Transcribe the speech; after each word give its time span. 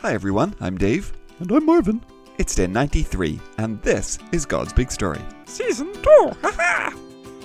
Hi 0.00 0.12
everyone, 0.12 0.54
I'm 0.60 0.76
Dave. 0.78 1.12
And 1.40 1.50
I'm 1.50 1.64
Marvin. 1.66 2.02
It's 2.38 2.54
day 2.54 2.66
93, 2.66 3.40
and 3.58 3.80
this 3.82 4.18
is 4.32 4.44
God's 4.46 4.72
Big 4.72 4.90
Story. 4.90 5.20
Season 5.46 5.92
2! 5.92 6.00
Haha! 6.42 6.96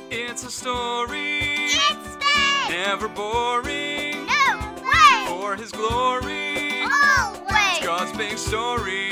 It's 0.09 0.43
a 0.43 0.51
story, 0.51 1.39
It's 1.41 2.15
big! 2.17 2.69
never 2.77 3.07
boring. 3.07 4.25
No 4.27 4.75
way! 4.83 5.25
For 5.27 5.55
His 5.55 5.71
glory, 5.71 6.81
Always! 6.83 7.79
God's 7.83 8.11
big 8.17 8.37
story. 8.37 9.09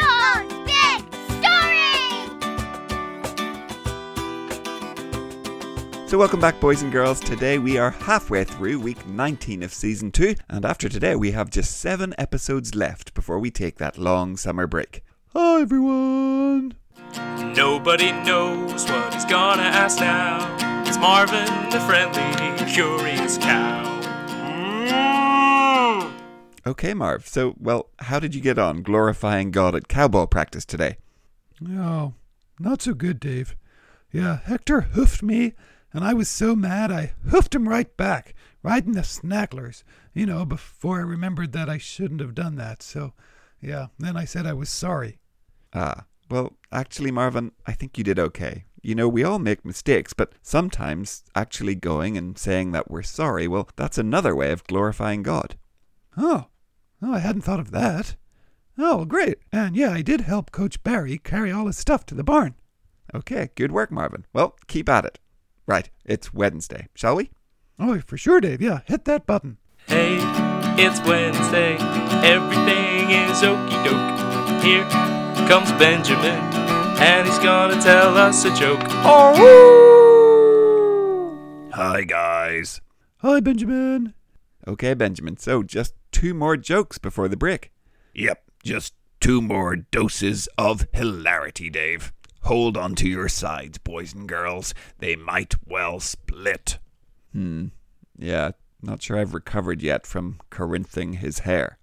God's 0.00 0.19
So, 6.10 6.18
welcome 6.18 6.40
back, 6.40 6.58
boys 6.58 6.82
and 6.82 6.90
girls. 6.90 7.20
Today 7.20 7.58
we 7.58 7.78
are 7.78 7.90
halfway 7.90 8.42
through 8.42 8.80
week 8.80 9.06
19 9.06 9.62
of 9.62 9.72
season 9.72 10.10
2, 10.10 10.34
and 10.48 10.64
after 10.64 10.88
today 10.88 11.14
we 11.14 11.30
have 11.30 11.50
just 11.50 11.78
7 11.78 12.16
episodes 12.18 12.74
left 12.74 13.14
before 13.14 13.38
we 13.38 13.52
take 13.52 13.76
that 13.76 13.96
long 13.96 14.36
summer 14.36 14.66
break. 14.66 15.04
Hi 15.34 15.60
everyone! 15.60 16.74
Nobody 17.54 18.10
knows 18.10 18.90
what 18.90 19.14
he's 19.14 19.24
gonna 19.24 19.62
ask 19.62 20.00
now. 20.00 20.82
It's 20.84 20.98
Marvin, 20.98 21.46
the 21.70 21.78
friendly, 21.78 22.72
curious 22.72 23.38
cow. 23.38 24.00
Mm. 24.32 26.12
Okay, 26.66 26.92
Marv, 26.92 27.28
so, 27.28 27.54
well, 27.56 27.88
how 28.00 28.18
did 28.18 28.34
you 28.34 28.40
get 28.40 28.58
on 28.58 28.82
glorifying 28.82 29.52
God 29.52 29.76
at 29.76 29.86
cowball 29.86 30.28
practice 30.28 30.64
today? 30.64 30.96
Oh, 31.68 32.14
not 32.58 32.82
so 32.82 32.94
good, 32.94 33.20
Dave. 33.20 33.54
Yeah, 34.10 34.40
Hector 34.44 34.80
hoofed 34.80 35.22
me, 35.22 35.52
and 35.92 36.04
I 36.04 36.14
was 36.14 36.28
so 36.28 36.54
mad 36.54 36.90
I 36.92 37.12
hoofed 37.28 37.54
him 37.54 37.68
right 37.68 37.94
back, 37.96 38.34
right 38.62 38.84
in 38.84 38.92
the 38.92 39.04
snacklers. 39.04 39.84
You 40.14 40.26
know, 40.26 40.44
before 40.44 40.98
I 40.98 41.02
remembered 41.02 41.52
that 41.52 41.68
I 41.68 41.78
shouldn't 41.78 42.20
have 42.20 42.34
done 42.34 42.56
that. 42.56 42.82
So, 42.82 43.12
yeah, 43.60 43.86
then 43.98 44.16
I 44.16 44.24
said 44.24 44.46
I 44.46 44.52
was 44.52 44.68
sorry. 44.68 45.18
Ah, 45.72 46.04
well, 46.30 46.52
actually, 46.72 47.10
Marvin, 47.10 47.52
I 47.66 47.72
think 47.72 47.98
you 47.98 48.04
did 48.04 48.18
okay. 48.18 48.64
You 48.82 48.94
know, 48.94 49.08
we 49.08 49.24
all 49.24 49.38
make 49.38 49.64
mistakes, 49.64 50.12
but 50.12 50.32
sometimes 50.42 51.24
actually 51.34 51.74
going 51.74 52.16
and 52.16 52.38
saying 52.38 52.72
that 52.72 52.90
we're 52.90 53.02
sorry, 53.02 53.46
well, 53.46 53.68
that's 53.76 53.98
another 53.98 54.34
way 54.34 54.52
of 54.52 54.64
glorifying 54.64 55.22
God. 55.22 55.56
Oh, 56.16 56.46
oh, 57.02 57.14
I 57.14 57.18
hadn't 57.18 57.42
thought 57.42 57.60
of 57.60 57.72
that. 57.72 58.16
Oh, 58.78 59.04
great. 59.04 59.38
And 59.52 59.76
yeah, 59.76 59.90
I 59.90 60.02
did 60.02 60.22
help 60.22 60.50
Coach 60.50 60.82
Barry 60.82 61.18
carry 61.18 61.52
all 61.52 61.66
his 61.66 61.76
stuff 61.76 62.06
to 62.06 62.14
the 62.14 62.24
barn. 62.24 62.54
Okay, 63.14 63.50
good 63.54 63.72
work, 63.72 63.90
Marvin. 63.90 64.24
Well, 64.32 64.56
keep 64.66 64.88
at 64.88 65.04
it. 65.04 65.18
Right, 65.70 65.88
it's 66.04 66.34
Wednesday, 66.34 66.88
shall 66.96 67.14
we? 67.14 67.30
Oh, 67.78 68.00
for 68.00 68.16
sure, 68.16 68.40
Dave. 68.40 68.60
Yeah, 68.60 68.80
hit 68.86 69.04
that 69.04 69.24
button. 69.24 69.58
Hey, 69.86 70.18
it's 70.76 71.00
Wednesday. 71.02 71.76
Everything 72.26 73.10
is 73.10 73.40
okie 73.42 73.84
doke. 73.84 74.64
Here 74.64 74.82
comes 75.46 75.70
Benjamin, 75.78 76.40
and 76.98 77.24
he's 77.24 77.38
gonna 77.38 77.80
tell 77.80 78.18
us 78.18 78.44
a 78.44 78.52
joke. 78.52 78.80
Oh! 79.04 79.38
Woo! 81.28 81.70
Hi, 81.72 82.02
guys. 82.02 82.80
Hi, 83.18 83.38
Benjamin. 83.38 84.14
Okay, 84.66 84.94
Benjamin, 84.94 85.36
so 85.36 85.62
just 85.62 85.94
two 86.10 86.34
more 86.34 86.56
jokes 86.56 86.98
before 86.98 87.28
the 87.28 87.36
break. 87.36 87.70
Yep, 88.12 88.42
just 88.64 88.94
two 89.20 89.40
more 89.40 89.76
doses 89.76 90.48
of 90.58 90.88
hilarity, 90.92 91.70
Dave. 91.70 92.12
Hold 92.42 92.76
on 92.76 92.94
to 92.96 93.08
your 93.08 93.28
sides, 93.28 93.78
boys 93.78 94.14
and 94.14 94.28
girls. 94.28 94.74
They 94.98 95.16
might 95.16 95.54
well 95.66 96.00
split. 96.00 96.78
Hmm, 97.32 97.66
yeah, 98.18 98.52
not 98.82 99.02
sure 99.02 99.18
I've 99.18 99.34
recovered 99.34 99.82
yet 99.82 100.06
from 100.06 100.40
Corinthing 100.50 101.14
his 101.14 101.40
hair. 101.40 101.78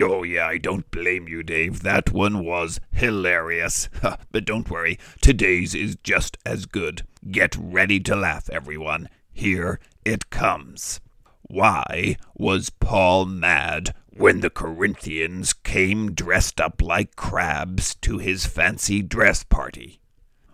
Oh, 0.00 0.22
yeah, 0.22 0.46
I 0.46 0.58
don't 0.58 0.90
blame 0.90 1.28
you, 1.28 1.42
Dave. 1.42 1.82
That 1.82 2.12
one 2.12 2.44
was 2.44 2.80
hilarious. 2.92 3.88
But 4.32 4.44
don't 4.46 4.70
worry, 4.70 4.98
today's 5.20 5.74
is 5.74 5.96
just 6.02 6.38
as 6.46 6.64
good. 6.66 7.02
Get 7.30 7.54
ready 7.56 8.00
to 8.00 8.16
laugh, 8.16 8.48
everyone. 8.48 9.08
Here 9.32 9.78
it 10.04 10.30
comes. 10.30 11.00
Why 11.42 12.16
was 12.34 12.70
Paul 12.70 13.26
mad 13.26 13.94
when 14.16 14.40
the 14.40 14.50
Corinthians 14.50 15.52
came 15.52 16.12
dressed 16.12 16.60
up 16.60 16.80
like 16.82 17.16
crabs 17.16 17.94
to 17.96 18.18
his 18.18 18.46
fancy 18.46 19.02
dress 19.02 19.42
party? 19.42 20.00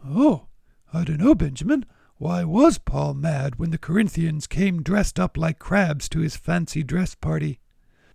Oh, 0.07 0.47
I 0.93 1.05
don't 1.05 1.19
know, 1.19 1.35
Benjamin. 1.35 1.85
Why 2.17 2.45
was 2.45 2.79
Paul 2.79 3.15
mad 3.15 3.57
when 3.57 3.71
the 3.71 3.79
Corinthians 3.79 4.47
came 4.47 4.83
dressed 4.83 5.21
up 5.21 5.37
like 5.37 5.59
crabs 5.59 6.09
to 6.11 6.21
his 6.21 6.37
fancy 6.37 6.83
dress 6.83 7.15
party? 7.15 7.61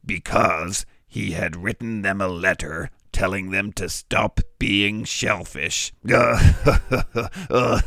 because 0.05 0.85
he 1.07 1.31
had 1.31 1.55
written 1.55 2.01
them 2.01 2.21
a 2.21 2.27
letter 2.27 2.89
telling 3.11 3.51
them 3.51 3.71
to 3.71 3.87
stop 3.87 4.39
being 4.57 5.03
shellfish. 5.03 5.93
Uh, 6.11 6.53
uh, 7.49 7.81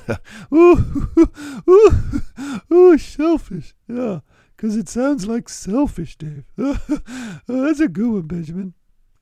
Ooh, 0.54 1.08
ooh, 1.68 2.22
ooh, 2.72 2.98
shellfish. 2.98 3.74
Yeah, 3.88 4.20
'cause 4.56 4.76
it 4.76 4.88
sounds 4.88 5.26
like 5.26 5.48
selfish, 5.48 6.16
Dave. 6.16 6.44
that's 6.56 7.80
a 7.80 7.88
good 7.88 8.10
one, 8.10 8.22
Benjamin. 8.22 8.74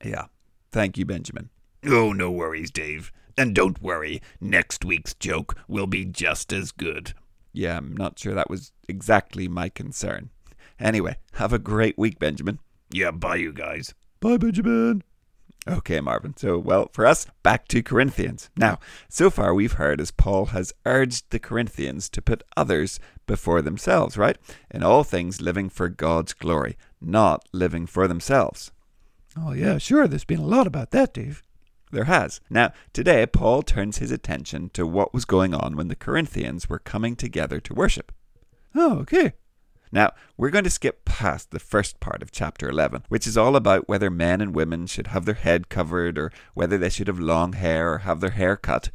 Yeah, 0.04 0.26
thank 0.72 0.98
you, 0.98 1.04
Benjamin. 1.04 1.50
oh, 1.86 2.12
no 2.12 2.30
worries, 2.30 2.70
Dave. 2.70 3.12
And 3.36 3.54
don't 3.54 3.82
worry, 3.82 4.22
next 4.40 4.84
week's 4.84 5.14
joke 5.14 5.56
will 5.66 5.86
be 5.88 6.04
just 6.04 6.52
as 6.52 6.70
good. 6.70 7.14
Yeah, 7.52 7.76
I'm 7.76 7.96
not 7.96 8.18
sure 8.18 8.34
that 8.34 8.48
was 8.50 8.72
exactly 8.88 9.48
my 9.48 9.68
concern. 9.68 10.30
Anyway, 10.78 11.16
have 11.34 11.52
a 11.52 11.58
great 11.58 11.98
week, 11.98 12.18
Benjamin. 12.18 12.58
Yeah, 12.90 13.10
bye, 13.10 13.36
you 13.36 13.52
guys. 13.52 13.92
Bye, 14.20 14.36
Benjamin. 14.36 15.02
Okay, 15.66 16.00
Marvin. 16.00 16.36
So, 16.36 16.58
well, 16.58 16.90
for 16.92 17.06
us, 17.06 17.26
back 17.42 17.68
to 17.68 17.82
Corinthians. 17.82 18.50
Now, 18.56 18.78
so 19.08 19.30
far 19.30 19.54
we've 19.54 19.72
heard 19.74 20.00
as 20.00 20.10
Paul 20.10 20.46
has 20.46 20.72
urged 20.84 21.30
the 21.30 21.38
Corinthians 21.38 22.08
to 22.10 22.20
put 22.22 22.42
others 22.56 23.00
before 23.26 23.62
themselves, 23.62 24.16
right? 24.16 24.36
In 24.70 24.82
all 24.82 25.04
things, 25.04 25.40
living 25.40 25.68
for 25.68 25.88
God's 25.88 26.32
glory, 26.32 26.76
not 27.00 27.46
living 27.52 27.86
for 27.86 28.06
themselves. 28.08 28.72
Oh, 29.36 29.52
yeah, 29.52 29.78
sure. 29.78 30.06
There's 30.06 30.24
been 30.24 30.40
a 30.40 30.46
lot 30.46 30.66
about 30.66 30.90
that, 30.92 31.14
Dave. 31.14 31.42
There 31.90 32.04
has. 32.04 32.40
Now, 32.50 32.72
today, 32.92 33.24
Paul 33.26 33.62
turns 33.62 33.98
his 33.98 34.10
attention 34.10 34.70
to 34.70 34.86
what 34.86 35.14
was 35.14 35.24
going 35.24 35.54
on 35.54 35.76
when 35.76 35.88
the 35.88 35.94
Corinthians 35.94 36.68
were 36.68 36.78
coming 36.78 37.14
together 37.14 37.60
to 37.60 37.74
worship. 37.74 38.12
Oh, 38.74 38.98
okay. 38.98 39.34
Now, 39.92 40.12
we're 40.36 40.50
going 40.50 40.64
to 40.64 40.70
skip 40.70 41.04
past 41.04 41.52
the 41.52 41.60
first 41.60 42.00
part 42.00 42.20
of 42.20 42.32
chapter 42.32 42.68
11, 42.68 43.04
which 43.08 43.28
is 43.28 43.36
all 43.36 43.54
about 43.54 43.88
whether 43.88 44.10
men 44.10 44.40
and 44.40 44.52
women 44.52 44.88
should 44.88 45.08
have 45.08 45.24
their 45.24 45.36
head 45.36 45.68
covered 45.68 46.18
or 46.18 46.32
whether 46.54 46.76
they 46.76 46.90
should 46.90 47.06
have 47.06 47.20
long 47.20 47.52
hair 47.52 47.92
or 47.92 47.98
have 47.98 48.18
their 48.18 48.30
hair 48.30 48.56
cut. 48.56 48.90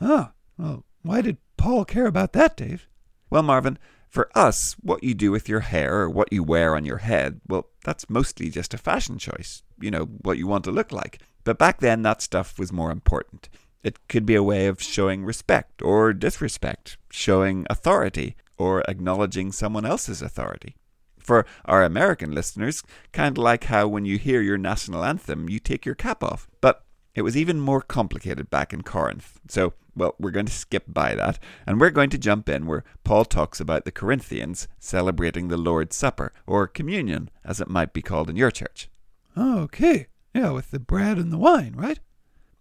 Ah, 0.00 0.32
well, 0.56 0.84
why 1.02 1.20
did 1.20 1.36
Paul 1.58 1.84
care 1.84 2.06
about 2.06 2.32
that, 2.32 2.56
Dave? 2.56 2.88
Well, 3.30 3.42
Marvin, 3.42 3.78
for 4.08 4.30
us, 4.34 4.74
what 4.80 5.04
you 5.04 5.14
do 5.14 5.30
with 5.30 5.48
your 5.48 5.60
hair 5.60 6.00
or 6.00 6.10
what 6.10 6.32
you 6.32 6.42
wear 6.42 6.74
on 6.74 6.84
your 6.84 6.98
head, 6.98 7.40
well, 7.46 7.68
that's 7.84 8.08
mostly 8.08 8.50
just 8.50 8.74
a 8.74 8.78
fashion 8.78 9.18
choice. 9.18 9.62
You 9.80 9.90
know, 9.90 10.04
what 10.22 10.38
you 10.38 10.46
want 10.46 10.64
to 10.64 10.70
look 10.70 10.92
like. 10.92 11.20
But 11.44 11.58
back 11.58 11.80
then, 11.80 12.02
that 12.02 12.22
stuff 12.22 12.58
was 12.58 12.72
more 12.72 12.90
important. 12.90 13.48
It 13.82 14.08
could 14.08 14.26
be 14.26 14.34
a 14.34 14.42
way 14.42 14.66
of 14.66 14.82
showing 14.82 15.24
respect 15.24 15.82
or 15.82 16.12
disrespect, 16.12 16.96
showing 17.10 17.66
authority, 17.70 18.36
or 18.56 18.82
acknowledging 18.88 19.52
someone 19.52 19.86
else's 19.86 20.20
authority. 20.20 20.74
For 21.18 21.46
our 21.64 21.84
American 21.84 22.32
listeners, 22.32 22.82
kind 23.12 23.36
of 23.38 23.42
like 23.42 23.64
how 23.64 23.86
when 23.86 24.04
you 24.04 24.18
hear 24.18 24.40
your 24.40 24.58
national 24.58 25.04
anthem, 25.04 25.48
you 25.48 25.58
take 25.58 25.86
your 25.86 25.94
cap 25.94 26.24
off. 26.24 26.48
But 26.60 26.82
it 27.18 27.22
was 27.22 27.36
even 27.36 27.58
more 27.58 27.82
complicated 27.82 28.48
back 28.48 28.72
in 28.72 28.82
Corinth. 28.82 29.40
So, 29.48 29.72
well, 29.96 30.14
we're 30.20 30.30
going 30.30 30.46
to 30.46 30.52
skip 30.52 30.84
by 30.86 31.16
that, 31.16 31.40
and 31.66 31.80
we're 31.80 31.90
going 31.90 32.10
to 32.10 32.18
jump 32.18 32.48
in 32.48 32.64
where 32.64 32.84
Paul 33.02 33.24
talks 33.24 33.58
about 33.58 33.84
the 33.84 33.90
Corinthians 33.90 34.68
celebrating 34.78 35.48
the 35.48 35.56
Lord's 35.56 35.96
Supper, 35.96 36.32
or 36.46 36.68
communion, 36.68 37.28
as 37.44 37.60
it 37.60 37.68
might 37.68 37.92
be 37.92 38.02
called 38.02 38.30
in 38.30 38.36
your 38.36 38.52
church. 38.52 38.88
Oh, 39.36 39.58
okay. 39.62 40.06
Yeah, 40.32 40.50
with 40.50 40.70
the 40.70 40.78
bread 40.78 41.18
and 41.18 41.32
the 41.32 41.38
wine, 41.38 41.74
right? 41.76 41.98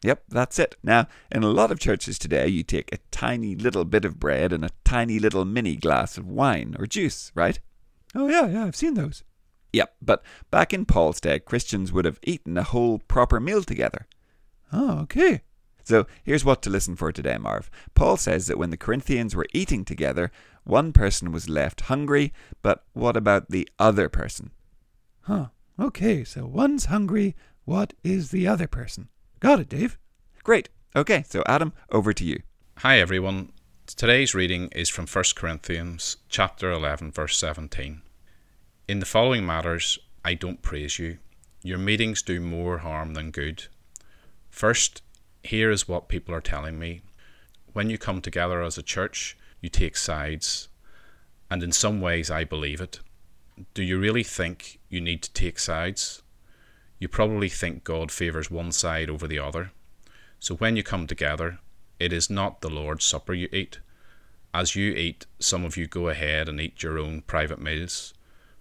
Yep, 0.02 0.24
that's 0.30 0.58
it. 0.58 0.76
Now, 0.82 1.06
in 1.32 1.44
a 1.44 1.50
lot 1.50 1.72
of 1.72 1.80
churches 1.80 2.18
today, 2.18 2.48
you 2.48 2.64
take 2.64 2.92
a 2.92 3.00
tiny 3.12 3.54
little 3.54 3.86
bit 3.86 4.06
of 4.06 4.20
bread 4.20 4.52
and 4.52 4.66
a 4.66 4.72
tiny 4.84 5.20
little 5.20 5.46
mini 5.46 5.76
glass 5.76 6.18
of 6.18 6.28
wine 6.28 6.76
or 6.80 6.88
juice, 6.88 7.32
right? 7.36 7.60
Oh, 8.16 8.28
yeah, 8.28 8.48
yeah, 8.48 8.66
I've 8.66 8.76
seen 8.76 8.96
those. 8.96 9.24
Yep, 9.72 9.98
but 10.02 10.24
back 10.50 10.74
in 10.74 10.86
Paul's 10.86 11.22
day, 11.22 11.38
Christians 11.38 11.94
would 11.94 12.06
have 12.06 12.20
eaten 12.24 12.58
a 12.58 12.64
whole 12.64 12.98
proper 12.98 13.40
meal 13.40 13.62
together. 13.62 14.08
Oh, 14.72 15.00
okay. 15.00 15.42
So 15.84 16.06
here's 16.24 16.44
what 16.44 16.62
to 16.64 16.70
listen 16.70 16.96
for 16.96 17.12
today, 17.12 17.38
Marv. 17.38 17.72
Paul 17.96 18.18
says 18.18 18.48
that 18.48 18.58
when 18.58 18.72
the 18.72 18.78
Corinthians 18.78 19.36
were 19.36 19.48
eating 19.54 19.86
together, 19.86 20.32
one 20.66 20.92
person 20.92 21.32
was 21.32 21.48
left 21.48 21.82
hungry, 21.82 22.34
but 22.62 22.84
what 22.92 23.16
about 23.16 23.50
the 23.50 23.70
other 23.80 24.10
person? 24.10 24.52
Huh. 25.22 25.48
Okay, 25.80 26.24
so 26.24 26.46
one's 26.46 26.86
hungry. 26.86 27.36
What 27.64 27.94
is 28.04 28.32
the 28.32 28.48
other 28.48 28.68
person? 28.68 29.10
Got 29.40 29.62
it, 29.62 29.70
Dave. 29.70 29.98
Great. 30.44 30.70
Okay, 30.96 31.24
so 31.28 31.44
Adam, 31.46 31.72
over 31.92 32.12
to 32.14 32.26
you. 32.26 32.42
Hi 32.80 33.00
everyone. 33.00 33.52
Today's 33.86 34.36
reading 34.36 34.68
is 34.74 34.90
from 34.90 35.08
1 35.08 35.24
Corinthians 35.36 36.18
chapter 36.28 36.72
11 36.72 37.12
verse 37.12 37.38
17. 37.38 38.02
In 38.88 39.00
the 39.00 39.06
following 39.06 39.46
matters 39.46 40.00
I 40.26 40.34
don't 40.34 40.62
praise 40.62 41.00
you. 41.00 41.20
Your 41.64 41.78
meetings 41.78 42.22
do 42.22 42.42
more 42.42 42.80
harm 42.80 43.14
than 43.14 43.32
good. 43.32 43.68
First, 44.58 45.04
here 45.44 45.70
is 45.70 45.88
what 45.88 46.08
people 46.08 46.34
are 46.34 46.42
telling 46.42 46.80
me. 46.80 47.02
When 47.74 47.92
you 47.92 48.00
come 48.00 48.22
together 48.22 48.64
as 48.64 48.76
a 48.76 48.82
church, 48.82 49.38
you 49.62 49.70
take 49.70 49.96
sides, 49.96 50.68
and 51.48 51.62
in 51.62 51.72
some 51.72 52.02
ways 52.02 52.32
I 52.32 52.44
believe 52.44 52.82
it. 52.82 53.00
Do 53.76 53.84
you 53.84 54.00
really 54.00 54.24
think 54.24 54.80
you 54.90 55.00
need 55.00 55.22
to 55.22 55.34
take 55.34 55.60
sides? 55.60 56.24
You 56.98 57.08
probably 57.08 57.50
think 57.50 57.84
God 57.84 58.12
favours 58.12 58.50
one 58.50 58.72
side 58.72 59.12
over 59.12 59.28
the 59.28 59.38
other. 59.38 59.74
So 60.40 60.56
when 60.56 60.76
you 60.76 60.82
come 60.82 61.06
together, 61.06 61.60
it 62.00 62.12
is 62.12 62.28
not 62.28 62.62
the 62.62 62.72
Lord's 62.72 63.06
Supper 63.06 63.36
you 63.36 63.50
eat. 63.54 63.78
As 64.56 64.76
you 64.76 64.92
eat, 64.92 65.28
some 65.38 65.66
of 65.66 65.78
you 65.78 65.86
go 65.86 66.10
ahead 66.10 66.50
and 66.50 66.60
eat 66.60 66.82
your 66.82 66.98
own 66.98 67.22
private 67.22 67.62
meals. 67.62 68.12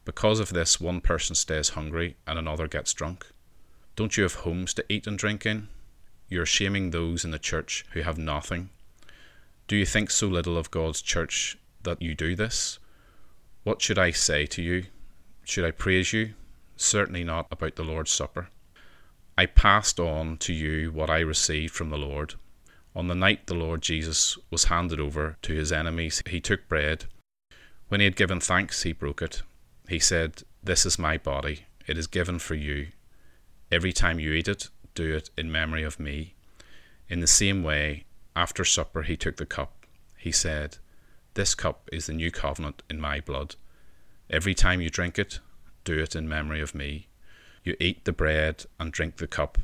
Because 0.04 0.40
of 0.40 0.50
this, 0.50 0.78
one 0.78 1.00
person 1.00 1.34
stays 1.34 1.70
hungry 1.70 2.16
and 2.26 2.38
another 2.38 2.68
gets 2.68 2.92
drunk. 2.92 3.26
Don't 3.94 4.18
you 4.18 4.24
have 4.24 4.44
homes 4.44 4.74
to 4.74 4.84
eat 4.90 5.06
and 5.06 5.18
drink 5.18 5.46
in? 5.46 5.68
You 6.28 6.42
are 6.42 6.46
shaming 6.46 6.90
those 6.90 7.24
in 7.24 7.30
the 7.30 7.38
church 7.38 7.84
who 7.92 8.00
have 8.00 8.18
nothing. 8.18 8.70
Do 9.68 9.76
you 9.76 9.86
think 9.86 10.10
so 10.10 10.26
little 10.26 10.58
of 10.58 10.70
God's 10.70 11.02
church 11.02 11.56
that 11.82 12.02
you 12.02 12.14
do 12.14 12.34
this? 12.34 12.78
What 13.64 13.82
should 13.82 13.98
I 13.98 14.10
say 14.10 14.46
to 14.46 14.62
you? 14.62 14.86
Should 15.44 15.64
I 15.64 15.70
praise 15.70 16.12
you? 16.12 16.34
Certainly 16.76 17.24
not 17.24 17.46
about 17.50 17.76
the 17.76 17.84
Lord's 17.84 18.10
Supper. 18.10 18.48
I 19.38 19.46
passed 19.46 20.00
on 20.00 20.38
to 20.38 20.52
you 20.52 20.90
what 20.90 21.10
I 21.10 21.20
received 21.20 21.74
from 21.74 21.90
the 21.90 21.98
Lord. 21.98 22.34
On 22.94 23.08
the 23.08 23.14
night 23.14 23.46
the 23.46 23.54
Lord 23.54 23.82
Jesus 23.82 24.38
was 24.50 24.64
handed 24.64 24.98
over 24.98 25.36
to 25.42 25.52
his 25.52 25.70
enemies, 25.70 26.22
he 26.28 26.40
took 26.40 26.68
bread. 26.68 27.04
When 27.88 28.00
he 28.00 28.04
had 28.04 28.16
given 28.16 28.40
thanks, 28.40 28.82
he 28.82 28.92
broke 28.92 29.20
it. 29.20 29.42
He 29.88 29.98
said, 29.98 30.42
This 30.62 30.86
is 30.86 30.98
my 30.98 31.18
body. 31.18 31.66
It 31.86 31.98
is 31.98 32.06
given 32.06 32.38
for 32.38 32.54
you. 32.54 32.88
Every 33.70 33.92
time 33.92 34.18
you 34.18 34.32
eat 34.32 34.48
it, 34.48 34.70
do 34.96 35.14
it 35.14 35.30
in 35.38 35.52
memory 35.52 35.84
of 35.84 36.00
me. 36.00 36.34
In 37.08 37.20
the 37.20 37.28
same 37.28 37.62
way, 37.62 38.06
after 38.34 38.64
supper, 38.64 39.02
he 39.02 39.16
took 39.16 39.36
the 39.36 39.46
cup. 39.46 39.86
He 40.16 40.32
said, 40.32 40.78
This 41.34 41.54
cup 41.54 41.88
is 41.92 42.06
the 42.06 42.14
new 42.14 42.32
covenant 42.32 42.82
in 42.90 43.00
my 43.00 43.20
blood. 43.20 43.54
Every 44.28 44.54
time 44.54 44.80
you 44.80 44.90
drink 44.90 45.18
it, 45.18 45.38
do 45.84 46.00
it 46.00 46.16
in 46.16 46.28
memory 46.28 46.60
of 46.60 46.74
me. 46.74 47.06
You 47.62 47.76
eat 47.78 48.04
the 48.04 48.12
bread 48.12 48.64
and 48.80 48.90
drink 48.90 49.18
the 49.18 49.28
cup. 49.28 49.58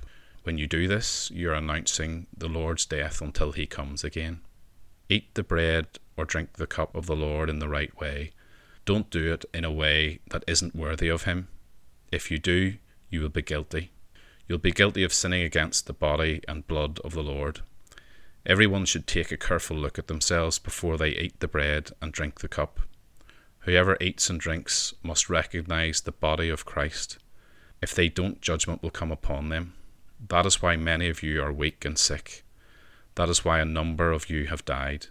When 0.44 0.58
you 0.58 0.67
do 0.67 0.87
this, 0.87 1.31
you 1.32 1.50
are 1.50 1.55
announcing 1.55 2.26
the 2.37 2.49
Lord's 2.49 2.87
death 2.87 3.20
until 3.20 3.52
he 3.52 3.67
comes 3.67 4.05
again. 4.05 4.40
Eat 5.08 5.35
the 5.35 5.43
bread 5.43 5.87
or 6.17 6.25
drink 6.25 6.55
the 6.55 6.67
cup 6.67 6.94
of 6.94 7.06
the 7.06 7.17
Lord 7.17 7.49
in 7.49 7.58
the 7.58 7.69
right 7.69 7.99
way. 7.99 8.31
Don't 8.85 9.11
do 9.11 9.32
it 9.32 9.44
in 9.55 9.64
a 9.64 9.73
way 9.73 10.20
that 10.31 10.44
isn't 10.46 10.76
worthy 10.76 11.08
of 11.08 11.25
him. 11.25 11.49
If 12.11 12.31
you 12.31 12.38
do, 12.38 12.75
you 13.08 13.20
will 13.20 13.28
be 13.28 13.43
guilty. 13.43 13.93
You'll 14.52 14.58
be 14.58 14.70
guilty 14.70 15.02
of 15.02 15.14
sinning 15.14 15.44
against 15.44 15.87
the 15.87 15.94
body 15.94 16.43
and 16.46 16.66
blood 16.66 16.99
of 17.02 17.14
the 17.14 17.22
Lord. 17.22 17.60
Everyone 18.44 18.84
should 18.84 19.06
take 19.06 19.32
a 19.32 19.38
careful 19.38 19.78
look 19.78 19.99
at 19.99 20.08
themselves 20.08 20.58
before 20.58 20.99
they 20.99 21.08
eat 21.08 21.40
the 21.40 21.49
bread 21.49 21.93
and 22.02 22.12
drink 22.12 22.40
the 22.40 22.49
cup. 22.49 22.78
Whoever 23.60 23.96
eats 23.99 24.28
and 24.28 24.38
drinks 24.38 24.93
must 25.02 25.31
recognize 25.31 26.02
the 26.02 26.12
body 26.12 26.50
of 26.50 26.66
Christ. 26.66 27.16
If 27.81 27.94
they 27.94 28.10
don't, 28.10 28.43
judgment 28.43 28.82
will 28.82 28.90
come 28.90 29.10
upon 29.10 29.49
them. 29.49 29.72
That 30.28 30.44
is 30.44 30.60
why 30.60 30.76
many 30.76 31.08
of 31.08 31.22
you 31.22 31.43
are 31.43 31.50
weak 31.50 31.87
and 31.87 31.96
sick. 31.96 32.44
That 33.14 33.31
is 33.31 33.46
why 33.46 33.58
a 33.58 33.64
number 33.64 34.12
of 34.12 34.28
you 34.28 34.49
have 34.49 34.66
died. 34.66 35.06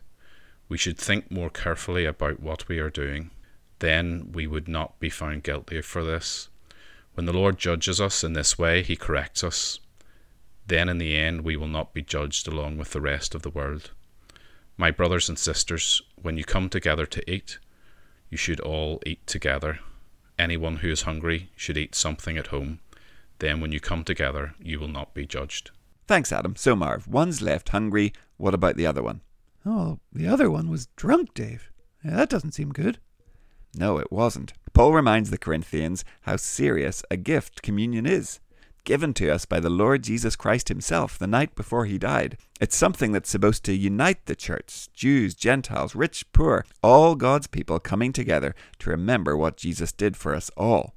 We 0.70 0.78
should 0.78 1.00
think 1.00 1.32
more 1.32 1.50
carefully 1.50 2.06
about 2.06 2.42
what 2.42 2.68
we 2.68 2.78
are 2.78 2.92
doing. 2.92 3.32
Then 3.80 4.30
we 4.34 4.46
would 4.46 4.68
not 4.68 5.00
be 5.00 5.10
found 5.10 5.42
guilty 5.42 5.82
for 5.82 6.04
this. 6.04 6.50
When 7.14 7.26
the 7.26 7.34
Lord 7.34 7.58
judges 7.58 8.00
us 8.00 8.24
in 8.24 8.34
this 8.34 8.58
way, 8.58 8.84
he 8.84 8.96
corrects 8.96 9.44
us. 9.44 9.80
Then 10.68 10.88
in 10.88 10.98
the 10.98 11.18
end, 11.18 11.42
we 11.42 11.58
will 11.58 11.68
not 11.68 11.94
be 11.94 12.02
judged 12.02 12.48
along 12.48 12.78
with 12.78 12.92
the 12.92 13.02
rest 13.02 13.36
of 13.36 13.42
the 13.42 13.50
world. 13.50 13.92
My 14.78 14.92
brothers 14.92 15.28
and 15.28 15.38
sisters, 15.38 16.02
when 16.16 16.38
you 16.38 16.44
come 16.44 16.70
together 16.70 17.06
to 17.06 17.32
eat, 17.32 17.60
you 18.30 18.38
should 18.38 18.60
all 18.62 19.02
eat 19.06 19.28
together. 19.28 19.80
Anyone 20.40 20.78
who 20.78 20.90
is 20.90 21.02
hungry 21.02 21.50
should 21.56 21.78
eat 21.78 21.94
something 21.94 22.38
at 22.38 22.48
home. 22.48 22.80
Then, 23.40 23.60
when 23.60 23.72
you 23.72 23.80
come 23.80 24.04
together, 24.04 24.56
you 24.62 24.80
will 24.80 24.88
not 24.88 25.14
be 25.14 25.26
judged. 25.26 25.72
Thanks, 26.08 26.32
Adam. 26.32 26.56
So, 26.56 26.76
Marv, 26.76 27.08
one's 27.08 27.42
left 27.42 27.70
hungry. 27.70 28.14
What 28.38 28.54
about 28.54 28.78
the 28.78 28.86
other 28.86 29.04
one? 29.04 29.22
Oh, 29.66 30.00
the 30.14 30.28
other 30.28 30.50
one 30.50 30.70
was 30.70 30.88
drunk, 30.96 31.34
Dave. 31.34 31.70
Yeah, 32.04 32.16
that 32.16 32.30
doesn't 32.30 32.54
seem 32.54 32.72
good. 32.72 33.00
No, 33.76 33.98
it 33.98 34.12
wasn't. 34.12 34.54
Paul 34.82 34.94
reminds 34.94 35.30
the 35.30 35.38
Corinthians 35.38 36.04
how 36.22 36.38
serious 36.38 37.04
a 37.12 37.16
gift 37.16 37.62
communion 37.62 38.08
is. 38.08 38.40
Given 38.84 39.14
to 39.14 39.30
us 39.30 39.46
by 39.46 39.60
the 39.60 39.70
Lord 39.70 40.04
Jesus 40.04 40.36
Christ 40.36 40.70
Himself 40.70 41.20
the 41.20 41.28
night 41.28 41.54
before 41.54 41.86
He 41.86 42.00
died. 42.00 42.36
It's 42.60 42.76
something 42.76 43.12
that's 43.12 43.30
supposed 43.30 43.64
to 43.66 43.76
unite 43.76 44.26
the 44.26 44.36
church 44.36 44.92
Jews, 44.92 45.36
Gentiles, 45.36 45.94
rich, 45.94 46.26
poor, 46.34 46.66
all 46.82 47.14
God's 47.14 47.46
people 47.46 47.78
coming 47.78 48.12
together 48.12 48.56
to 48.80 48.90
remember 48.90 49.38
what 49.38 49.56
Jesus 49.56 49.92
did 49.92 50.18
for 50.18 50.34
us 50.34 50.50
all. 50.58 50.96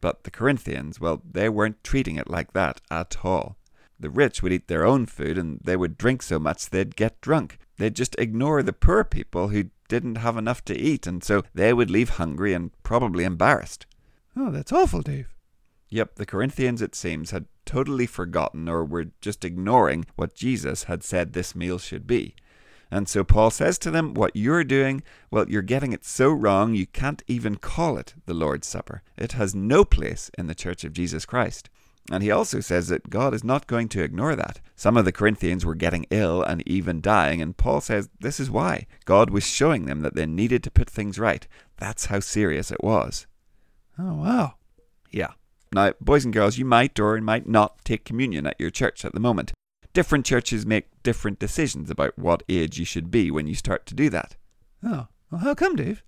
But 0.00 0.22
the 0.22 0.30
Corinthians, 0.30 1.00
well, 1.00 1.20
they 1.28 1.48
weren't 1.48 1.82
treating 1.82 2.14
it 2.14 2.30
like 2.30 2.52
that 2.52 2.82
at 2.88 3.16
all. 3.24 3.56
The 3.98 4.10
rich 4.10 4.44
would 4.44 4.52
eat 4.52 4.68
their 4.68 4.86
own 4.86 5.06
food 5.06 5.38
and 5.38 5.58
they 5.64 5.74
would 5.74 5.98
drink 5.98 6.22
so 6.22 6.38
much 6.38 6.70
they'd 6.70 6.94
get 6.94 7.20
drunk. 7.20 7.58
They'd 7.78 7.96
just 7.96 8.14
ignore 8.16 8.62
the 8.62 8.72
poor 8.72 9.02
people 9.02 9.48
who 9.48 9.70
didn't 9.88 10.16
have 10.16 10.36
enough 10.36 10.64
to 10.66 10.76
eat, 10.76 11.06
and 11.06 11.22
so 11.22 11.42
they 11.54 11.72
would 11.72 11.90
leave 11.90 12.10
hungry 12.10 12.54
and 12.54 12.70
probably 12.82 13.24
embarrassed. 13.24 13.86
Oh, 14.36 14.50
that's 14.50 14.72
awful, 14.72 15.02
Dave. 15.02 15.34
Yep, 15.88 16.16
the 16.16 16.26
Corinthians, 16.26 16.82
it 16.82 16.94
seems, 16.94 17.30
had 17.30 17.46
totally 17.64 18.06
forgotten 18.06 18.68
or 18.68 18.84
were 18.84 19.06
just 19.20 19.44
ignoring 19.44 20.06
what 20.16 20.34
Jesus 20.34 20.84
had 20.84 21.04
said 21.04 21.32
this 21.32 21.54
meal 21.54 21.78
should 21.78 22.06
be. 22.06 22.34
And 22.90 23.08
so 23.08 23.24
Paul 23.24 23.50
says 23.50 23.78
to 23.78 23.90
them, 23.90 24.14
What 24.14 24.36
you're 24.36 24.64
doing, 24.64 25.02
well, 25.30 25.48
you're 25.48 25.62
getting 25.62 25.92
it 25.92 26.04
so 26.04 26.30
wrong 26.30 26.74
you 26.74 26.86
can't 26.86 27.22
even 27.26 27.56
call 27.56 27.96
it 27.96 28.14
the 28.26 28.34
Lord's 28.34 28.66
Supper. 28.66 29.02
It 29.16 29.32
has 29.32 29.54
no 29.54 29.84
place 29.84 30.30
in 30.36 30.46
the 30.46 30.54
Church 30.54 30.84
of 30.84 30.92
Jesus 30.92 31.24
Christ. 31.24 31.70
And 32.10 32.22
he 32.22 32.30
also 32.30 32.60
says 32.60 32.88
that 32.88 33.08
God 33.08 33.32
is 33.32 33.42
not 33.42 33.66
going 33.66 33.88
to 33.90 34.02
ignore 34.02 34.36
that. 34.36 34.60
Some 34.76 34.96
of 34.96 35.06
the 35.06 35.12
Corinthians 35.12 35.64
were 35.64 35.74
getting 35.74 36.06
ill 36.10 36.42
and 36.42 36.62
even 36.66 37.00
dying, 37.00 37.40
and 37.40 37.56
Paul 37.56 37.80
says 37.80 38.10
this 38.20 38.38
is 38.38 38.50
why. 38.50 38.86
God 39.06 39.30
was 39.30 39.46
showing 39.46 39.86
them 39.86 40.02
that 40.02 40.14
they 40.14 40.26
needed 40.26 40.62
to 40.64 40.70
put 40.70 40.90
things 40.90 41.18
right. 41.18 41.46
That's 41.78 42.06
how 42.06 42.20
serious 42.20 42.70
it 42.70 42.84
was. 42.84 43.26
Oh, 43.98 44.14
wow. 44.14 44.54
Yeah. 45.10 45.32
Now, 45.72 45.94
boys 46.00 46.24
and 46.24 46.34
girls, 46.34 46.58
you 46.58 46.64
might 46.64 47.00
or 47.00 47.18
might 47.20 47.48
not 47.48 47.84
take 47.84 48.04
communion 48.04 48.46
at 48.46 48.60
your 48.60 48.70
church 48.70 49.04
at 49.04 49.14
the 49.14 49.20
moment. 49.20 49.52
Different 49.94 50.26
churches 50.26 50.66
make 50.66 51.02
different 51.02 51.38
decisions 51.38 51.88
about 51.88 52.18
what 52.18 52.42
age 52.48 52.78
you 52.78 52.84
should 52.84 53.10
be 53.10 53.30
when 53.30 53.46
you 53.46 53.54
start 53.54 53.86
to 53.86 53.94
do 53.94 54.10
that. 54.10 54.36
Oh, 54.82 55.06
well, 55.30 55.40
how 55.40 55.54
come, 55.54 55.76
Dave? 55.76 56.02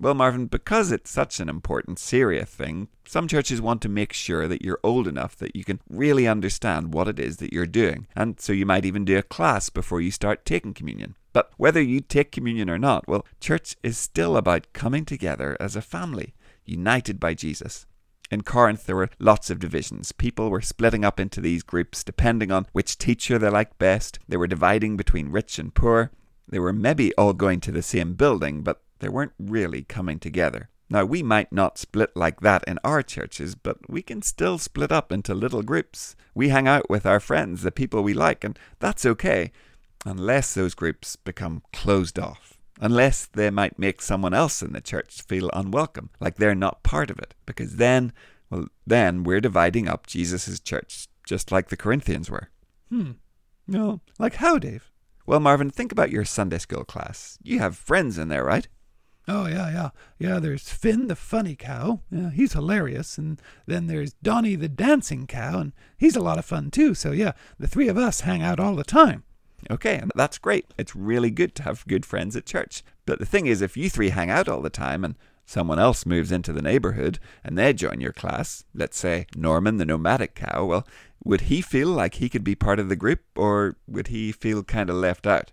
Well, 0.00 0.14
Marvin, 0.14 0.46
because 0.46 0.92
it's 0.92 1.10
such 1.10 1.40
an 1.40 1.48
important, 1.48 1.98
serious 1.98 2.48
thing, 2.48 2.86
some 3.04 3.26
churches 3.26 3.60
want 3.60 3.82
to 3.82 3.88
make 3.88 4.12
sure 4.12 4.46
that 4.46 4.62
you're 4.62 4.78
old 4.84 5.08
enough 5.08 5.34
that 5.36 5.56
you 5.56 5.64
can 5.64 5.80
really 5.88 6.28
understand 6.28 6.94
what 6.94 7.08
it 7.08 7.18
is 7.18 7.38
that 7.38 7.52
you're 7.52 7.66
doing. 7.66 8.06
And 8.14 8.38
so 8.40 8.52
you 8.52 8.64
might 8.64 8.84
even 8.84 9.04
do 9.04 9.18
a 9.18 9.22
class 9.22 9.70
before 9.70 10.00
you 10.00 10.12
start 10.12 10.44
taking 10.44 10.72
communion. 10.72 11.16
But 11.32 11.50
whether 11.56 11.82
you 11.82 12.00
take 12.00 12.30
communion 12.30 12.70
or 12.70 12.78
not, 12.78 13.08
well, 13.08 13.26
church 13.40 13.74
is 13.82 13.98
still 13.98 14.36
about 14.36 14.72
coming 14.72 15.04
together 15.04 15.56
as 15.58 15.74
a 15.74 15.82
family, 15.82 16.34
united 16.64 17.18
by 17.18 17.34
Jesus. 17.34 17.86
In 18.30 18.42
Corinth, 18.42 18.86
there 18.86 18.94
were 18.94 19.10
lots 19.18 19.50
of 19.50 19.58
divisions. 19.58 20.12
People 20.12 20.48
were 20.48 20.60
splitting 20.60 21.04
up 21.04 21.18
into 21.18 21.40
these 21.40 21.64
groups 21.64 22.04
depending 22.04 22.52
on 22.52 22.66
which 22.72 22.98
teacher 22.98 23.36
they 23.36 23.48
liked 23.48 23.78
best. 23.78 24.20
They 24.28 24.36
were 24.36 24.46
dividing 24.46 24.96
between 24.96 25.30
rich 25.30 25.58
and 25.58 25.74
poor. 25.74 26.12
They 26.46 26.60
were 26.60 26.72
maybe 26.72 27.12
all 27.16 27.32
going 27.32 27.60
to 27.60 27.72
the 27.72 27.82
same 27.82 28.14
building, 28.14 28.62
but 28.62 28.80
they 29.00 29.08
weren't 29.08 29.32
really 29.38 29.82
coming 29.82 30.18
together. 30.18 30.68
Now, 30.90 31.04
we 31.04 31.22
might 31.22 31.52
not 31.52 31.76
split 31.76 32.16
like 32.16 32.40
that 32.40 32.64
in 32.66 32.78
our 32.82 33.02
churches, 33.02 33.54
but 33.54 33.90
we 33.90 34.00
can 34.00 34.22
still 34.22 34.56
split 34.56 34.90
up 34.90 35.12
into 35.12 35.34
little 35.34 35.62
groups. 35.62 36.16
We 36.34 36.48
hang 36.48 36.66
out 36.66 36.88
with 36.88 37.04
our 37.04 37.20
friends, 37.20 37.62
the 37.62 37.70
people 37.70 38.02
we 38.02 38.14
like, 38.14 38.42
and 38.42 38.58
that's 38.78 39.04
okay, 39.04 39.52
unless 40.06 40.54
those 40.54 40.74
groups 40.74 41.16
become 41.16 41.62
closed 41.72 42.18
off. 42.18 42.58
Unless 42.80 43.26
they 43.26 43.50
might 43.50 43.78
make 43.78 44.00
someone 44.00 44.32
else 44.32 44.62
in 44.62 44.72
the 44.72 44.80
church 44.80 45.22
feel 45.22 45.50
unwelcome, 45.52 46.10
like 46.20 46.36
they're 46.36 46.54
not 46.54 46.84
part 46.84 47.10
of 47.10 47.18
it. 47.18 47.34
Because 47.44 47.76
then, 47.76 48.12
well, 48.50 48.68
then 48.86 49.24
we're 49.24 49.40
dividing 49.40 49.88
up 49.88 50.06
Jesus' 50.06 50.60
church, 50.60 51.06
just 51.26 51.50
like 51.52 51.68
the 51.68 51.76
Corinthians 51.76 52.30
were. 52.30 52.50
Hmm. 52.88 53.12
No, 53.66 54.00
like 54.18 54.36
how, 54.36 54.58
Dave? 54.58 54.90
Well, 55.26 55.40
Marvin, 55.40 55.68
think 55.68 55.92
about 55.92 56.10
your 56.10 56.24
Sunday 56.24 56.56
school 56.56 56.84
class. 56.84 57.36
You 57.42 57.58
have 57.58 57.76
friends 57.76 58.16
in 58.16 58.28
there, 58.28 58.44
right? 58.44 58.66
Oh, 59.28 59.46
yeah, 59.46 59.70
yeah. 59.70 59.90
Yeah, 60.18 60.38
there's 60.38 60.70
Finn 60.70 61.06
the 61.06 61.14
funny 61.14 61.54
cow. 61.54 62.00
Yeah, 62.10 62.30
he's 62.30 62.54
hilarious. 62.54 63.18
And 63.18 63.40
then 63.66 63.86
there's 63.86 64.14
Donnie 64.14 64.56
the 64.56 64.68
dancing 64.68 65.26
cow, 65.26 65.60
and 65.60 65.72
he's 65.98 66.16
a 66.16 66.22
lot 66.22 66.38
of 66.38 66.46
fun 66.46 66.70
too. 66.70 66.94
So, 66.94 67.12
yeah, 67.12 67.32
the 67.58 67.68
three 67.68 67.88
of 67.88 67.98
us 67.98 68.22
hang 68.22 68.42
out 68.42 68.58
all 68.58 68.74
the 68.74 68.84
time. 68.84 69.24
Okay, 69.70 69.96
and 69.96 70.10
that's 70.14 70.38
great. 70.38 70.72
It's 70.78 70.96
really 70.96 71.30
good 71.30 71.54
to 71.56 71.62
have 71.64 71.86
good 71.86 72.06
friends 72.06 72.36
at 72.36 72.46
church. 72.46 72.82
But 73.04 73.18
the 73.18 73.26
thing 73.26 73.46
is, 73.46 73.60
if 73.60 73.76
you 73.76 73.90
three 73.90 74.10
hang 74.10 74.30
out 74.30 74.48
all 74.48 74.62
the 74.62 74.70
time 74.70 75.04
and 75.04 75.14
someone 75.44 75.78
else 75.78 76.06
moves 76.06 76.32
into 76.32 76.52
the 76.52 76.62
neighborhood 76.62 77.18
and 77.44 77.58
they 77.58 77.72
join 77.72 78.00
your 78.00 78.12
class, 78.12 78.64
let's 78.74 78.98
say 78.98 79.26
Norman 79.36 79.76
the 79.76 79.84
nomadic 79.84 80.34
cow, 80.36 80.64
well, 80.64 80.86
would 81.24 81.42
he 81.42 81.60
feel 81.60 81.88
like 81.88 82.14
he 82.14 82.28
could 82.28 82.44
be 82.44 82.54
part 82.54 82.78
of 82.78 82.88
the 82.88 82.96
group 82.96 83.20
or 83.36 83.76
would 83.86 84.08
he 84.08 84.32
feel 84.32 84.62
kind 84.62 84.88
of 84.88 84.96
left 84.96 85.26
out? 85.26 85.52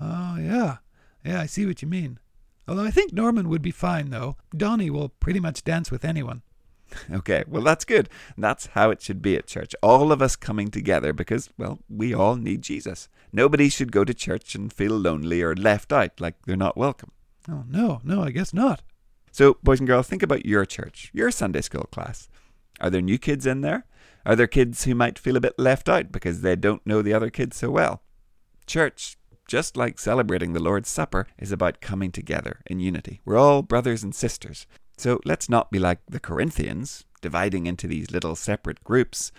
Oh, 0.00 0.36
yeah. 0.38 0.78
Yeah, 1.24 1.40
I 1.40 1.46
see 1.46 1.64
what 1.66 1.80
you 1.80 1.88
mean. 1.88 2.18
Although 2.70 2.84
I 2.84 2.92
think 2.92 3.12
Norman 3.12 3.48
would 3.48 3.62
be 3.62 3.72
fine, 3.72 4.10
though. 4.10 4.36
Donnie 4.56 4.90
will 4.90 5.08
pretty 5.08 5.40
much 5.40 5.64
dance 5.64 5.90
with 5.90 6.04
anyone. 6.04 6.42
Okay, 7.12 7.44
well, 7.46 7.62
that's 7.62 7.84
good. 7.84 8.08
That's 8.36 8.66
how 8.66 8.90
it 8.90 9.00
should 9.00 9.22
be 9.22 9.36
at 9.36 9.46
church. 9.46 9.76
All 9.80 10.10
of 10.10 10.20
us 10.20 10.34
coming 10.34 10.72
together 10.72 11.12
because, 11.12 11.48
well, 11.56 11.78
we 11.88 12.12
all 12.12 12.34
need 12.34 12.62
Jesus. 12.62 13.08
Nobody 13.32 13.68
should 13.68 13.92
go 13.92 14.04
to 14.04 14.12
church 14.12 14.56
and 14.56 14.72
feel 14.72 14.98
lonely 14.98 15.40
or 15.40 15.54
left 15.54 15.92
out 15.92 16.20
like 16.20 16.34
they're 16.46 16.56
not 16.56 16.76
welcome. 16.76 17.12
Oh, 17.48 17.62
no, 17.68 18.00
no, 18.02 18.24
I 18.24 18.30
guess 18.30 18.52
not. 18.52 18.82
So, 19.30 19.58
boys 19.62 19.78
and 19.78 19.86
girls, 19.86 20.08
think 20.08 20.24
about 20.24 20.46
your 20.46 20.64
church, 20.64 21.10
your 21.14 21.30
Sunday 21.30 21.60
school 21.60 21.88
class. 21.92 22.28
Are 22.80 22.90
there 22.90 23.00
new 23.00 23.18
kids 23.18 23.46
in 23.46 23.60
there? 23.60 23.86
Are 24.26 24.34
there 24.34 24.48
kids 24.48 24.82
who 24.82 24.96
might 24.96 25.16
feel 25.16 25.36
a 25.36 25.40
bit 25.40 25.58
left 25.58 25.88
out 25.88 26.10
because 26.10 26.40
they 26.40 26.56
don't 26.56 26.84
know 26.84 27.02
the 27.02 27.14
other 27.14 27.30
kids 27.30 27.56
so 27.56 27.70
well? 27.70 28.02
Church, 28.66 29.16
just 29.50 29.76
like 29.76 29.98
celebrating 29.98 30.52
the 30.52 30.62
Lord's 30.62 30.88
Supper, 30.88 31.26
is 31.36 31.50
about 31.50 31.80
coming 31.80 32.12
together 32.12 32.60
in 32.66 32.78
unity. 32.78 33.20
We're 33.24 33.36
all 33.36 33.62
brothers 33.62 34.04
and 34.04 34.14
sisters. 34.14 34.64
So 34.96 35.18
let's 35.24 35.48
not 35.48 35.72
be 35.72 35.80
like 35.80 35.98
the 36.08 36.20
Corinthians, 36.20 37.04
dividing 37.20 37.66
into 37.66 37.88
these 37.88 38.12
little 38.12 38.36
separate 38.36 38.84
groups. 38.84 39.32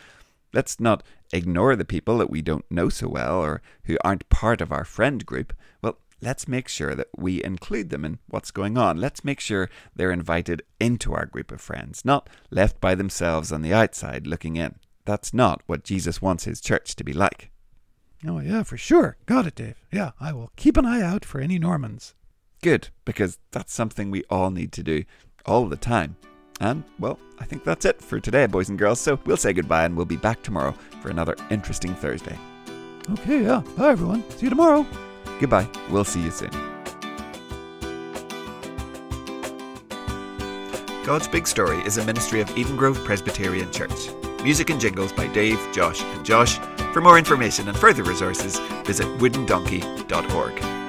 Let's 0.53 0.81
not 0.81 1.01
ignore 1.31 1.77
the 1.77 1.85
people 1.85 2.17
that 2.17 2.29
we 2.29 2.41
don't 2.41 2.69
know 2.69 2.89
so 2.89 3.07
well 3.07 3.39
or 3.39 3.61
who 3.85 3.97
aren't 4.03 4.27
part 4.27 4.59
of 4.59 4.73
our 4.73 4.83
friend 4.83 5.25
group. 5.25 5.53
Well, 5.81 5.97
let's 6.21 6.45
make 6.45 6.67
sure 6.67 6.93
that 6.93 7.07
we 7.17 7.41
include 7.41 7.89
them 7.89 8.03
in 8.03 8.19
what's 8.27 8.51
going 8.51 8.77
on. 8.77 8.97
Let's 8.97 9.23
make 9.23 9.39
sure 9.39 9.69
they're 9.95 10.11
invited 10.11 10.61
into 10.77 11.13
our 11.13 11.25
group 11.25 11.53
of 11.53 11.61
friends, 11.61 12.03
not 12.03 12.29
left 12.49 12.81
by 12.81 12.95
themselves 12.95 13.53
on 13.53 13.61
the 13.61 13.73
outside 13.73 14.27
looking 14.27 14.57
in. 14.57 14.75
That's 15.05 15.33
not 15.33 15.61
what 15.67 15.85
Jesus 15.85 16.21
wants 16.21 16.43
his 16.43 16.59
church 16.59 16.97
to 16.97 17.05
be 17.05 17.13
like. 17.13 17.51
Oh, 18.27 18.39
yeah, 18.39 18.63
for 18.63 18.77
sure. 18.77 19.17
Got 19.25 19.47
it, 19.47 19.55
Dave. 19.55 19.83
Yeah, 19.91 20.11
I 20.19 20.31
will 20.31 20.51
keep 20.55 20.77
an 20.77 20.85
eye 20.85 21.01
out 21.01 21.25
for 21.25 21.41
any 21.41 21.57
Normans. 21.57 22.13
Good, 22.61 22.89
because 23.05 23.39
that's 23.51 23.73
something 23.73 24.11
we 24.11 24.23
all 24.29 24.51
need 24.51 24.71
to 24.73 24.83
do 24.83 25.03
all 25.45 25.65
the 25.65 25.77
time. 25.77 26.15
And, 26.59 26.83
well, 26.99 27.17
I 27.39 27.45
think 27.45 27.63
that's 27.63 27.85
it 27.85 27.99
for 27.99 28.19
today, 28.19 28.45
boys 28.45 28.69
and 28.69 28.77
girls. 28.77 28.99
So 28.99 29.19
we'll 29.25 29.37
say 29.37 29.53
goodbye 29.53 29.85
and 29.85 29.97
we'll 29.97 30.05
be 30.05 30.17
back 30.17 30.43
tomorrow 30.43 30.75
for 31.01 31.09
another 31.09 31.35
interesting 31.49 31.95
Thursday. 31.95 32.37
Okay, 33.09 33.43
yeah. 33.43 33.63
Bye, 33.75 33.89
everyone. 33.89 34.23
See 34.31 34.43
you 34.43 34.51
tomorrow. 34.51 34.85
Goodbye. 35.39 35.67
We'll 35.89 36.03
see 36.03 36.21
you 36.21 36.29
soon. 36.29 36.51
God's 41.03 41.27
Big 41.27 41.47
Story 41.47 41.79
is 41.79 41.97
a 41.97 42.05
ministry 42.05 42.41
of 42.41 42.55
Eden 42.55 42.77
Grove 42.77 43.03
Presbyterian 43.03 43.71
Church. 43.71 44.09
Music 44.43 44.69
and 44.69 44.81
jingles 44.81 45.13
by 45.13 45.27
Dave, 45.27 45.59
Josh, 45.71 46.01
and 46.01 46.25
Josh. 46.25 46.57
For 46.93 47.01
more 47.01 47.17
information 47.17 47.67
and 47.67 47.77
further 47.77 48.03
resources, 48.03 48.57
visit 48.85 49.07
woodendonkey.org. 49.19 50.80